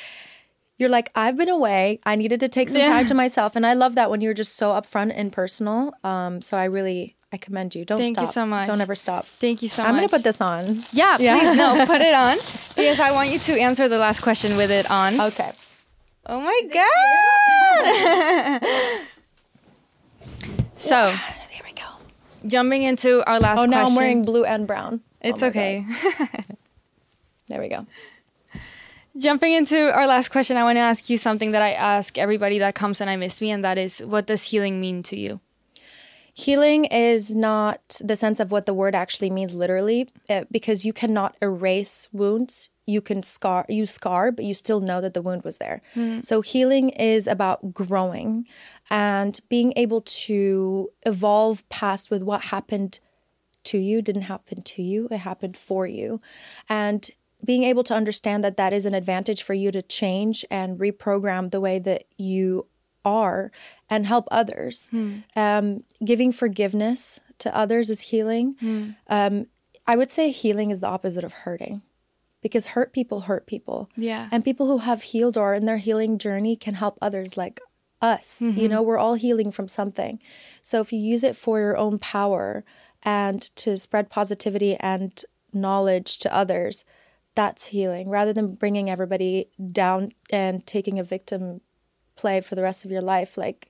[0.78, 2.00] you're like, I've been away.
[2.04, 2.88] I needed to take some Yeah.
[2.88, 5.92] time to myself, and I love that when you're just so upfront and personal.
[6.04, 7.84] Um, so I really I commend you.
[7.84, 8.66] Don't Thank you so much.
[8.66, 9.24] Don't ever stop.
[9.24, 9.88] thank you so much.
[9.88, 10.64] I'm gonna put this on.
[10.92, 11.38] yeah, Yeah.
[11.38, 12.36] please no put it on
[12.76, 15.50] because i want you to answer the last question with it on Okay.
[16.26, 18.62] oh my god
[20.76, 21.14] so
[21.50, 21.84] There we go.
[22.48, 25.00] jumping into our last Oh, now question I'm wearing blue and brown.
[25.20, 25.84] it's Oh okay
[27.48, 27.84] There we go.
[29.16, 32.60] Jumping into our last question, I want to ask you something that I ask everybody
[32.60, 35.40] that comes and I miss me, and that is, what does healing mean to you?
[36.40, 40.92] Healing is not the sense of what the word actually means literally, uh, because you
[40.92, 42.70] cannot erase wounds.
[42.86, 45.82] You can scar, you scar, but you still know that the wound was there.
[46.22, 48.46] So healing is about growing
[48.88, 53.00] and being able to evolve past with what happened
[53.64, 56.20] to you didn't happen to you it happened for you
[56.68, 57.10] and
[57.44, 61.50] being able to understand that that is an advantage for you to change and reprogram
[61.50, 62.66] the way that you
[63.04, 63.50] are
[63.88, 64.90] and help others.
[65.36, 68.56] Um, giving forgiveness to others is healing.
[69.08, 69.46] Um,
[69.86, 71.80] i would say healing is the opposite of hurting
[72.42, 73.88] because hurt people hurt people.
[73.96, 74.28] Yeah.
[74.30, 77.60] and people who have healed or in their healing journey can help others like
[78.02, 78.40] us.
[78.40, 80.20] You know we're all healing from something.
[80.62, 82.64] So if you use it for your own power
[83.02, 85.22] and to spread positivity and
[85.52, 86.84] knowledge to others
[87.34, 91.60] that's healing rather than bringing everybody down and taking a victim
[92.20, 93.60] play for the rest of your life like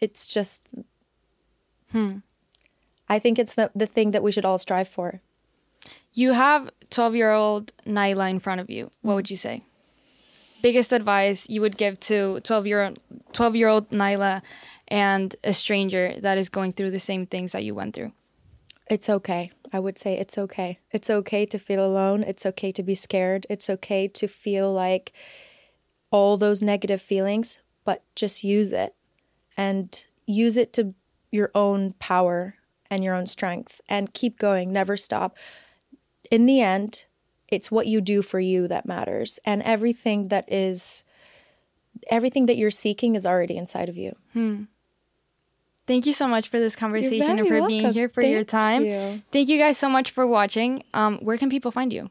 [0.00, 0.68] it's just
[1.92, 2.12] hmm.
[3.08, 5.20] i think it's the, the thing that we should all strive for
[6.12, 8.90] You have 12 year old Naila in front of you.
[9.02, 9.62] What would you say?
[10.62, 12.94] Biggest advice you would give to 12 year
[13.32, 14.42] 12 year old Naila
[14.88, 18.12] and a stranger that is going through the same things that you went through.
[18.90, 19.52] It's okay.
[19.72, 20.80] I would say it's okay.
[20.90, 22.24] It's okay to feel alone.
[22.24, 23.46] It's okay to be scared.
[23.48, 25.12] It's okay to feel like
[26.10, 27.60] all those negative feelings,
[27.90, 28.94] but just use it
[29.56, 30.94] and use it to
[31.32, 32.54] your own power
[32.88, 34.72] and your own strength and keep going.
[34.72, 35.36] Never stop.
[36.30, 37.06] In the end,
[37.48, 39.40] it's what you do for you that matters.
[39.44, 41.04] And everything that is,
[42.08, 44.14] everything that you're seeking is already inside of you.
[45.88, 48.84] Thank you so much for this conversation and for being here for your time.
[48.84, 49.22] you.
[49.32, 50.84] Thank you guys so much for watching.
[50.94, 52.08] Um, where can people find you?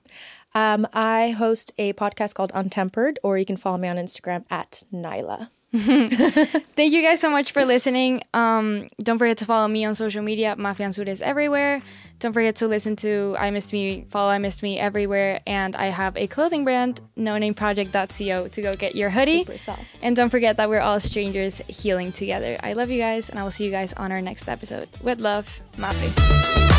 [0.53, 4.83] Um, I host a podcast called Untempered, or you can follow me on Instagram at
[4.93, 5.47] Naila.
[5.75, 8.23] Thank you guys so much for listening.
[8.33, 10.55] Um, don't forget to follow me on social media.
[10.57, 11.81] mafeanzures everywhere.
[12.19, 15.41] Don't forget to listen to I Missed Me, follow I Missed Me everywhere.
[15.45, 19.43] And I have a clothing brand, no name nonameproject.co, to go get your hoodie.
[19.45, 19.83] Super soft.
[20.01, 22.57] And don't forget that we're all strangers healing together.
[22.63, 24.89] I love you guys, and I will see you guys on our next episode.
[25.01, 26.78] With love, Mafe.